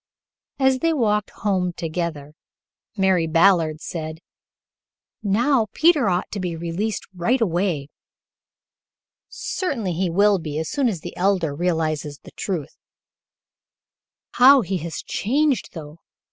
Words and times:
As 0.57 0.79
they 0.79 0.93
walked 0.93 1.29
home 1.29 1.73
together 1.73 2.33
Mary 2.97 3.27
Ballard 3.27 3.81
said, 3.81 4.17
"Now, 5.21 5.67
Peter 5.73 6.09
ought 6.09 6.31
to 6.31 6.39
be 6.39 6.55
released 6.55 7.03
right 7.13 7.39
away." 7.39 7.89
"Certainly 9.29 9.93
he 9.93 10.09
will 10.09 10.39
be 10.39 10.57
as 10.57 10.71
soon 10.71 10.89
as 10.89 11.01
the 11.01 11.15
Elder 11.15 11.53
realizes 11.53 12.17
the 12.17 12.31
truth." 12.31 12.75
"How 14.31 14.61
he 14.61 14.77
has 14.79 15.03
changed, 15.05 15.73
though! 15.73 15.99